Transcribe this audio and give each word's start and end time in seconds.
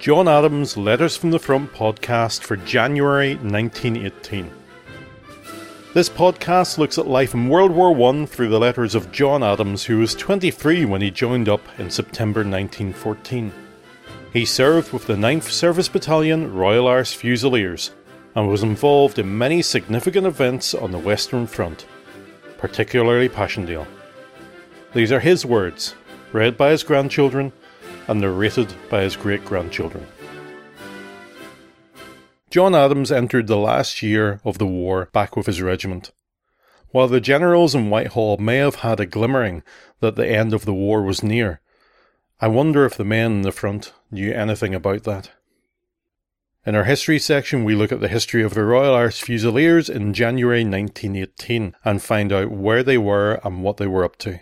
John 0.00 0.28
Adams' 0.28 0.78
Letters 0.78 1.14
from 1.14 1.30
the 1.30 1.38
Front 1.38 1.74
podcast 1.74 2.40
for 2.40 2.56
January 2.56 3.34
1918. 3.34 4.50
This 5.92 6.08
podcast 6.08 6.78
looks 6.78 6.96
at 6.96 7.06
life 7.06 7.34
in 7.34 7.50
World 7.50 7.70
War 7.70 7.94
I 8.08 8.24
through 8.24 8.48
the 8.48 8.58
letters 8.58 8.94
of 8.94 9.12
John 9.12 9.42
Adams, 9.42 9.84
who 9.84 9.98
was 9.98 10.14
23 10.14 10.86
when 10.86 11.02
he 11.02 11.10
joined 11.10 11.50
up 11.50 11.60
in 11.78 11.90
September 11.90 12.40
1914. 12.40 13.52
He 14.32 14.46
served 14.46 14.90
with 14.94 15.06
the 15.06 15.16
9th 15.16 15.50
Service 15.50 15.90
Battalion 15.90 16.54
Royal 16.54 16.88
Irish 16.88 17.14
Fusiliers 17.14 17.90
and 18.34 18.48
was 18.48 18.62
involved 18.62 19.18
in 19.18 19.36
many 19.36 19.60
significant 19.60 20.26
events 20.26 20.72
on 20.72 20.92
the 20.92 20.98
Western 20.98 21.46
Front, 21.46 21.84
particularly 22.56 23.28
Passchendaele. 23.28 23.86
These 24.94 25.12
are 25.12 25.20
his 25.20 25.44
words, 25.44 25.94
read 26.32 26.56
by 26.56 26.70
his 26.70 26.84
grandchildren 26.84 27.52
and 28.10 28.20
narrated 28.20 28.74
by 28.90 29.02
his 29.02 29.14
great 29.14 29.44
grandchildren. 29.44 30.04
John 32.50 32.74
Adams 32.74 33.12
entered 33.12 33.46
the 33.46 33.56
last 33.56 34.02
year 34.02 34.40
of 34.44 34.58
the 34.58 34.66
war 34.66 35.08
back 35.12 35.36
with 35.36 35.46
his 35.46 35.62
regiment. 35.62 36.10
While 36.90 37.06
the 37.06 37.20
generals 37.20 37.72
in 37.72 37.88
Whitehall 37.88 38.36
may 38.38 38.56
have 38.56 38.76
had 38.76 38.98
a 38.98 39.06
glimmering 39.06 39.62
that 40.00 40.16
the 40.16 40.26
end 40.26 40.52
of 40.52 40.64
the 40.64 40.74
war 40.74 41.02
was 41.02 41.22
near, 41.22 41.60
I 42.40 42.48
wonder 42.48 42.84
if 42.84 42.96
the 42.96 43.04
men 43.04 43.30
in 43.30 43.42
the 43.42 43.52
front 43.52 43.92
knew 44.10 44.32
anything 44.32 44.74
about 44.74 45.04
that. 45.04 45.30
In 46.66 46.74
our 46.74 46.84
history 46.84 47.20
section, 47.20 47.62
we 47.62 47.76
look 47.76 47.92
at 47.92 48.00
the 48.00 48.08
history 48.08 48.42
of 48.42 48.54
the 48.54 48.64
Royal 48.64 48.94
Irish 48.96 49.22
Fusiliers 49.22 49.88
in 49.88 50.12
January 50.12 50.64
1918 50.64 51.76
and 51.84 52.02
find 52.02 52.32
out 52.32 52.50
where 52.50 52.82
they 52.82 52.98
were 52.98 53.40
and 53.44 53.62
what 53.62 53.76
they 53.76 53.86
were 53.86 54.04
up 54.04 54.16
to. 54.16 54.40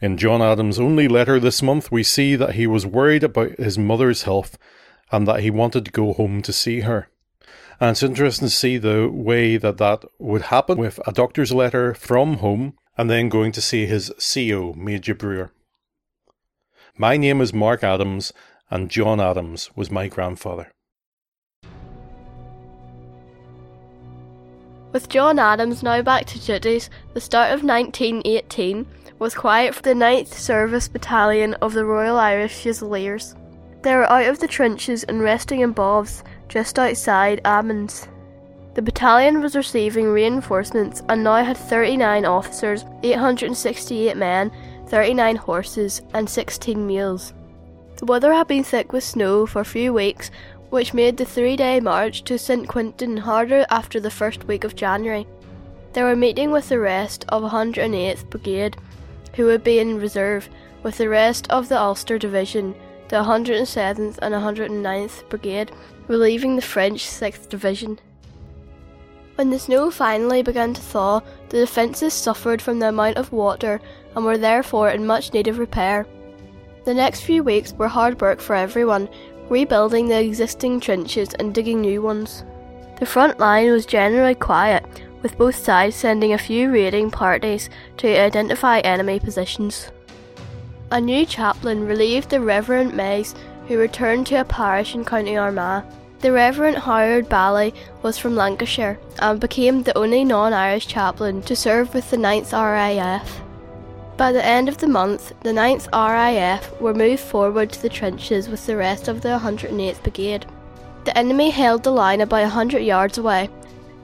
In 0.00 0.16
John 0.16 0.40
Adams' 0.40 0.78
only 0.78 1.08
letter 1.08 1.40
this 1.40 1.60
month, 1.60 1.90
we 1.90 2.04
see 2.04 2.36
that 2.36 2.54
he 2.54 2.68
was 2.68 2.86
worried 2.86 3.24
about 3.24 3.58
his 3.58 3.76
mother's 3.76 4.22
health 4.22 4.56
and 5.10 5.26
that 5.26 5.40
he 5.40 5.50
wanted 5.50 5.84
to 5.86 5.90
go 5.90 6.12
home 6.12 6.40
to 6.42 6.52
see 6.52 6.80
her. 6.80 7.08
And 7.80 7.90
it's 7.90 8.02
interesting 8.02 8.46
to 8.46 8.54
see 8.54 8.78
the 8.78 9.08
way 9.10 9.56
that 9.56 9.78
that 9.78 10.04
would 10.18 10.42
happen 10.42 10.78
with 10.78 11.00
a 11.06 11.12
doctor's 11.12 11.52
letter 11.52 11.94
from 11.94 12.34
home 12.34 12.74
and 12.96 13.10
then 13.10 13.28
going 13.28 13.50
to 13.52 13.60
see 13.60 13.86
his 13.86 14.12
CO, 14.18 14.72
Major 14.74 15.14
Brewer. 15.14 15.50
My 16.96 17.16
name 17.16 17.40
is 17.40 17.52
Mark 17.52 17.82
Adams, 17.82 18.32
and 18.70 18.90
John 18.90 19.20
Adams 19.20 19.70
was 19.74 19.90
my 19.90 20.08
grandfather. 20.08 20.70
With 24.90 25.10
John 25.10 25.38
Adams 25.38 25.82
now 25.82 26.00
back 26.00 26.24
to 26.26 26.38
duties, 26.38 26.88
the 27.12 27.20
start 27.20 27.52
of 27.52 27.62
1918 27.62 28.86
was 29.18 29.34
quiet 29.34 29.74
for 29.74 29.82
the 29.82 29.92
9th 29.92 30.28
Service 30.28 30.88
Battalion 30.88 31.52
of 31.54 31.74
the 31.74 31.84
Royal 31.84 32.18
Irish 32.18 32.54
Fusiliers. 32.54 33.34
They 33.82 33.94
were 33.94 34.10
out 34.10 34.26
of 34.26 34.38
the 34.38 34.48
trenches 34.48 35.04
and 35.04 35.20
resting 35.20 35.60
in 35.60 35.72
bovs 35.72 36.24
just 36.48 36.78
outside 36.78 37.42
Amiens. 37.44 38.08
The 38.74 38.82
battalion 38.82 39.42
was 39.42 39.56
receiving 39.56 40.06
reinforcements 40.06 41.02
and 41.10 41.22
now 41.22 41.44
had 41.44 41.58
39 41.58 42.24
officers, 42.24 42.86
868 43.02 44.16
men, 44.16 44.50
39 44.86 45.36
horses, 45.36 46.00
and 46.14 46.30
16 46.30 46.86
mules. 46.86 47.34
The 47.96 48.06
weather 48.06 48.32
had 48.32 48.46
been 48.46 48.64
thick 48.64 48.92
with 48.92 49.04
snow 49.04 49.44
for 49.44 49.60
a 49.60 49.64
few 49.64 49.92
weeks, 49.92 50.30
which 50.70 50.94
made 50.94 51.16
the 51.16 51.24
three 51.24 51.56
day 51.56 51.80
march 51.80 52.24
to 52.24 52.38
St 52.38 52.68
Quentin 52.68 53.16
harder 53.16 53.64
after 53.70 54.00
the 54.00 54.10
first 54.10 54.44
week 54.44 54.64
of 54.64 54.76
January. 54.76 55.26
They 55.92 56.02
were 56.02 56.16
meeting 56.16 56.50
with 56.50 56.68
the 56.68 56.78
rest 56.78 57.24
of 57.28 57.42
108th 57.42 58.28
Brigade, 58.30 58.76
who 59.34 59.46
would 59.46 59.64
be 59.64 59.78
in 59.78 59.98
reserve, 59.98 60.48
with 60.82 60.98
the 60.98 61.08
rest 61.08 61.50
of 61.50 61.68
the 61.68 61.80
Ulster 61.80 62.18
Division, 62.18 62.74
the 63.08 63.16
107th 63.16 64.18
and 64.18 64.34
109th 64.34 65.28
Brigade, 65.28 65.72
relieving 66.06 66.56
the 66.56 66.62
French 66.62 67.04
6th 67.06 67.48
Division. 67.48 67.98
When 69.36 69.50
the 69.50 69.58
snow 69.58 69.90
finally 69.90 70.42
began 70.42 70.74
to 70.74 70.80
thaw, 70.80 71.20
the 71.48 71.60
defences 71.60 72.12
suffered 72.12 72.60
from 72.60 72.80
the 72.80 72.88
amount 72.88 73.16
of 73.16 73.32
water 73.32 73.80
and 74.14 74.24
were 74.24 74.36
therefore 74.36 74.90
in 74.90 75.06
much 75.06 75.32
need 75.32 75.46
of 75.46 75.58
repair. 75.58 76.06
The 76.84 76.94
next 76.94 77.20
few 77.20 77.42
weeks 77.44 77.72
were 77.72 77.88
hard 77.88 78.20
work 78.20 78.40
for 78.40 78.56
everyone, 78.56 79.08
rebuilding 79.50 80.08
the 80.08 80.20
existing 80.20 80.80
trenches 80.80 81.34
and 81.34 81.54
digging 81.54 81.80
new 81.80 82.02
ones. 82.02 82.44
The 82.98 83.06
front 83.06 83.38
line 83.38 83.70
was 83.70 83.86
generally 83.86 84.34
quiet, 84.34 84.84
with 85.22 85.38
both 85.38 85.56
sides 85.56 85.96
sending 85.96 86.32
a 86.32 86.38
few 86.38 86.70
raiding 86.70 87.10
parties 87.10 87.70
to 87.98 88.08
identify 88.08 88.80
enemy 88.80 89.20
positions. 89.20 89.90
A 90.90 91.00
new 91.00 91.26
chaplain 91.26 91.86
relieved 91.86 92.30
the 92.30 92.40
Reverend 92.40 92.94
Meggs, 92.94 93.34
who 93.66 93.78
returned 93.78 94.26
to 94.28 94.40
a 94.40 94.44
parish 94.44 94.94
in 94.94 95.04
County 95.04 95.36
Armagh. 95.36 95.84
The 96.20 96.32
Reverend 96.32 96.78
Howard 96.78 97.28
Bally 97.28 97.74
was 98.02 98.18
from 98.18 98.34
Lancashire 98.34 98.98
and 99.20 99.38
became 99.38 99.82
the 99.82 99.96
only 99.96 100.24
non 100.24 100.52
Irish 100.52 100.86
chaplain 100.86 101.42
to 101.42 101.54
serve 101.54 101.94
with 101.94 102.10
the 102.10 102.16
9th 102.16 102.52
RIF. 102.52 103.47
By 104.18 104.32
the 104.32 104.44
end 104.44 104.68
of 104.68 104.78
the 104.78 104.88
month, 104.88 105.32
the 105.44 105.52
9th 105.52 105.86
RIF 105.94 106.80
were 106.80 106.92
moved 106.92 107.22
forward 107.22 107.70
to 107.70 107.80
the 107.80 107.88
trenches 107.88 108.48
with 108.48 108.66
the 108.66 108.76
rest 108.76 109.06
of 109.06 109.20
the 109.20 109.38
108th 109.38 110.02
Brigade. 110.02 110.44
The 111.04 111.16
enemy 111.16 111.50
held 111.50 111.84
the 111.84 111.92
line 111.92 112.20
about 112.20 112.42
100 112.42 112.80
yards 112.80 113.16
away. 113.16 113.48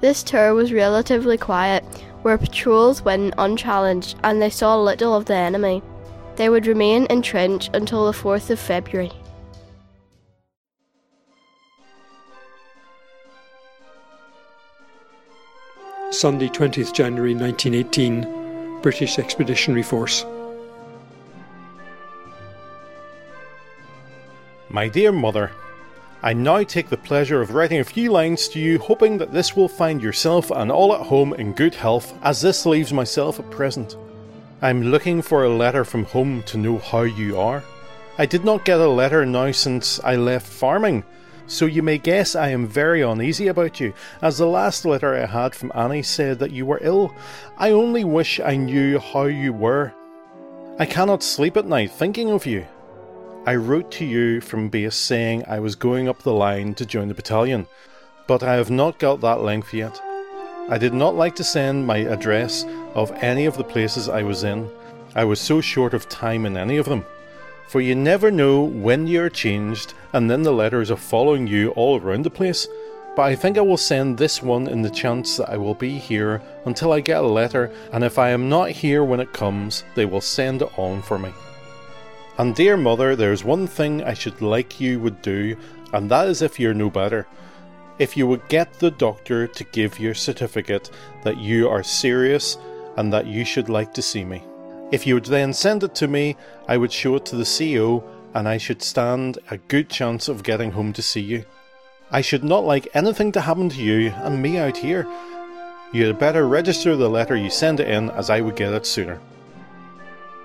This 0.00 0.22
tour 0.22 0.54
was 0.54 0.72
relatively 0.72 1.36
quiet, 1.36 1.82
where 2.22 2.38
patrols 2.38 3.02
went 3.02 3.34
unchallenged 3.38 4.16
and 4.22 4.40
they 4.40 4.50
saw 4.50 4.80
little 4.80 5.16
of 5.16 5.24
the 5.24 5.34
enemy. 5.34 5.82
They 6.36 6.48
would 6.48 6.68
remain 6.68 7.08
entrenched 7.10 7.74
until 7.74 8.06
the 8.06 8.16
4th 8.16 8.50
of 8.50 8.60
February. 8.60 9.10
Sunday, 16.10 16.46
20th 16.46 16.92
January 16.92 17.34
1918, 17.34 18.33
British 18.84 19.18
Expeditionary 19.18 19.82
Force. 19.82 20.26
My 24.68 24.88
dear 24.88 25.10
mother, 25.10 25.52
I 26.22 26.34
now 26.34 26.62
take 26.64 26.90
the 26.90 26.98
pleasure 26.98 27.40
of 27.40 27.54
writing 27.54 27.80
a 27.80 27.84
few 27.84 28.12
lines 28.12 28.46
to 28.48 28.60
you, 28.60 28.78
hoping 28.78 29.16
that 29.16 29.32
this 29.32 29.56
will 29.56 29.70
find 29.70 30.02
yourself 30.02 30.50
and 30.50 30.70
all 30.70 30.94
at 30.94 31.00
home 31.00 31.32
in 31.32 31.54
good 31.54 31.74
health, 31.74 32.12
as 32.22 32.42
this 32.42 32.66
leaves 32.66 32.92
myself 32.92 33.40
at 33.40 33.50
present. 33.50 33.96
I 34.60 34.68
am 34.68 34.82
looking 34.82 35.22
for 35.22 35.44
a 35.44 35.56
letter 35.56 35.86
from 35.86 36.04
home 36.04 36.42
to 36.42 36.58
know 36.58 36.76
how 36.76 37.04
you 37.04 37.40
are. 37.40 37.64
I 38.18 38.26
did 38.26 38.44
not 38.44 38.66
get 38.66 38.80
a 38.80 38.86
letter 38.86 39.24
now 39.24 39.50
since 39.52 39.98
I 40.04 40.16
left 40.16 40.46
farming, 40.46 41.04
so 41.46 41.66
you 41.66 41.82
may 41.82 41.98
guess 41.98 42.34
I 42.34 42.48
am 42.48 42.66
very 42.66 43.02
uneasy 43.02 43.48
about 43.48 43.80
you, 43.80 43.92
as 44.22 44.38
the 44.38 44.46
last 44.46 44.84
letter 44.84 45.14
I 45.14 45.26
had 45.26 45.54
from 45.54 45.72
Annie 45.74 46.02
said 46.02 46.38
that 46.38 46.52
you 46.52 46.66
were 46.66 46.80
ill. 46.82 47.14
I 47.58 47.70
only 47.70 48.04
wish 48.04 48.40
I 48.40 48.56
knew 48.56 48.98
how 48.98 49.24
you 49.24 49.52
were. 49.52 49.92
I 50.78 50.86
cannot 50.86 51.22
sleep 51.22 51.56
at 51.56 51.66
night 51.66 51.90
thinking 51.90 52.30
of 52.30 52.46
you. 52.46 52.66
I 53.46 53.56
wrote 53.56 53.90
to 53.92 54.04
you 54.04 54.40
from 54.40 54.70
base 54.70 54.96
saying 54.96 55.44
I 55.46 55.60
was 55.60 55.74
going 55.74 56.08
up 56.08 56.22
the 56.22 56.32
line 56.32 56.74
to 56.74 56.86
join 56.86 57.08
the 57.08 57.14
battalion, 57.14 57.66
but 58.26 58.42
I 58.42 58.54
have 58.54 58.70
not 58.70 58.98
got 58.98 59.20
that 59.20 59.42
length 59.42 59.74
yet. 59.74 60.00
I 60.70 60.78
did 60.78 60.94
not 60.94 61.14
like 61.14 61.36
to 61.36 61.44
send 61.44 61.86
my 61.86 61.98
address 61.98 62.64
of 62.94 63.12
any 63.22 63.44
of 63.44 63.58
the 63.58 63.64
places 63.64 64.08
I 64.08 64.22
was 64.22 64.44
in. 64.44 64.70
I 65.14 65.24
was 65.24 65.38
so 65.38 65.60
short 65.60 65.92
of 65.92 66.08
time 66.08 66.46
in 66.46 66.56
any 66.56 66.78
of 66.78 66.86
them. 66.86 67.04
For 67.68 67.80
you 67.80 67.94
never 67.94 68.30
know 68.30 68.62
when 68.62 69.06
you 69.06 69.22
are 69.22 69.30
changed, 69.30 69.94
and 70.12 70.30
then 70.30 70.42
the 70.42 70.52
letters 70.52 70.90
are 70.90 70.96
following 70.96 71.46
you 71.46 71.70
all 71.70 72.00
around 72.00 72.24
the 72.24 72.30
place. 72.30 72.68
But 73.16 73.22
I 73.22 73.36
think 73.36 73.56
I 73.56 73.62
will 73.62 73.76
send 73.76 74.18
this 74.18 74.42
one 74.42 74.66
in 74.66 74.82
the 74.82 74.90
chance 74.90 75.36
that 75.36 75.48
I 75.48 75.56
will 75.56 75.74
be 75.74 75.98
here 75.98 76.42
until 76.66 76.92
I 76.92 77.00
get 77.00 77.22
a 77.22 77.26
letter, 77.26 77.72
and 77.92 78.02
if 78.02 78.18
I 78.18 78.30
am 78.30 78.48
not 78.48 78.70
here 78.70 79.04
when 79.04 79.20
it 79.20 79.32
comes, 79.32 79.84
they 79.94 80.04
will 80.04 80.20
send 80.20 80.62
it 80.62 80.78
on 80.78 81.00
for 81.02 81.18
me. 81.18 81.32
And 82.38 82.54
dear 82.54 82.76
mother, 82.76 83.14
there 83.14 83.32
is 83.32 83.44
one 83.44 83.68
thing 83.68 84.02
I 84.02 84.14
should 84.14 84.42
like 84.42 84.80
you 84.80 84.98
would 84.98 85.22
do, 85.22 85.56
and 85.92 86.10
that 86.10 86.26
is 86.26 86.42
if 86.42 86.58
you're 86.58 86.74
no 86.74 86.90
better. 86.90 87.28
If 88.00 88.16
you 88.16 88.26
would 88.26 88.48
get 88.48 88.72
the 88.74 88.90
doctor 88.90 89.46
to 89.46 89.64
give 89.64 90.00
your 90.00 90.14
certificate 90.14 90.90
that 91.22 91.38
you 91.38 91.68
are 91.68 91.84
serious 91.84 92.58
and 92.96 93.12
that 93.12 93.26
you 93.26 93.44
should 93.44 93.68
like 93.68 93.94
to 93.94 94.02
see 94.02 94.24
me. 94.24 94.42
If 94.94 95.08
you 95.08 95.14
would 95.14 95.24
then 95.24 95.52
send 95.52 95.82
it 95.82 95.92
to 95.96 96.06
me, 96.06 96.36
I 96.68 96.76
would 96.76 96.92
show 96.92 97.16
it 97.16 97.26
to 97.26 97.34
the 97.34 97.44
CO 97.44 98.04
and 98.32 98.48
I 98.48 98.58
should 98.58 98.80
stand 98.80 99.38
a 99.50 99.56
good 99.56 99.90
chance 99.90 100.28
of 100.28 100.44
getting 100.44 100.70
home 100.70 100.92
to 100.92 101.02
see 101.02 101.20
you. 101.20 101.44
I 102.12 102.20
should 102.20 102.44
not 102.44 102.64
like 102.64 102.94
anything 102.94 103.32
to 103.32 103.40
happen 103.40 103.68
to 103.70 103.82
you 103.82 104.10
and 104.10 104.40
me 104.40 104.56
out 104.56 104.76
here. 104.76 105.04
You 105.92 106.06
had 106.06 106.20
better 106.20 106.46
register 106.46 106.94
the 106.94 107.10
letter 107.10 107.34
you 107.34 107.50
send 107.50 107.80
it 107.80 107.88
in 107.88 108.08
as 108.10 108.30
I 108.30 108.40
would 108.40 108.54
get 108.54 108.72
it 108.72 108.86
sooner. 108.86 109.18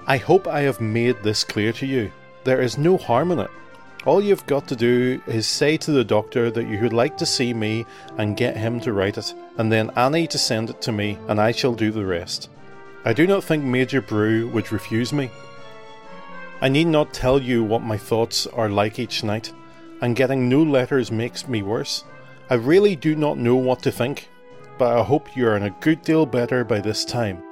I 0.08 0.18
hope 0.18 0.48
I 0.48 0.62
have 0.62 0.82
made 0.82 1.22
this 1.22 1.44
clear 1.44 1.72
to 1.74 1.86
you. 1.86 2.12
There 2.44 2.60
is 2.60 2.76
no 2.76 2.98
harm 2.98 3.32
in 3.32 3.38
it. 3.38 3.52
All 4.08 4.20
you've 4.20 4.48
got 4.48 4.68
to 4.70 4.76
do 4.76 5.22
is 5.28 5.46
say 5.46 5.78
to 5.78 5.92
the 5.92 6.04
doctor 6.04 6.50
that 6.50 6.68
you 6.68 6.80
would 6.80 6.92
like 6.92 7.20
to 7.20 7.26
see 7.28 7.54
me 7.54 7.86
and 8.18 8.36
get 8.36 8.58
him 8.58 8.80
to 8.80 8.94
write 8.94 9.20
it, 9.20 9.32
and 9.60 9.72
then 9.72 9.92
Annie 9.96 10.26
to 10.26 10.40
send 10.40 10.72
it 10.72 10.82
to 10.82 10.92
me, 10.92 11.20
and 11.28 11.40
I 11.40 11.52
shall 11.52 11.76
do 11.76 11.92
the 11.92 12.04
rest. 12.04 12.50
I 13.06 13.14
do 13.14 13.26
not 13.26 13.44
think 13.44 13.64
Major 13.64 14.02
Brew 14.02 14.50
would 14.50 14.72
refuse 14.72 15.14
me. 15.14 15.32
I 16.62 16.70
need 16.70 16.88
not 16.88 17.14
tell 17.14 17.42
you 17.42 17.64
what 17.64 17.82
my 17.82 17.98
thoughts 17.98 18.46
are 18.48 18.70
like 18.70 19.00
each 19.00 19.24
night. 19.24 19.54
and 20.02 20.16
getting 20.16 20.48
no 20.48 20.64
letters 20.64 21.12
makes 21.12 21.48
me 21.48 21.62
worse. 21.62 22.04
I 22.50 22.56
really 22.56 22.96
do 22.96 23.16
not 23.16 23.38
know 23.38 23.56
what 23.56 23.82
to 23.84 23.92
think, 23.92 24.30
but 24.78 24.98
I 24.98 25.04
hope 25.04 25.36
you 25.36 25.48
are 25.48 25.58
in 25.58 25.64
a 25.64 25.76
good 25.82 26.02
deal 26.02 26.26
better 26.26 26.64
by 26.64 26.80
this 26.80 27.06
time. 27.06 27.44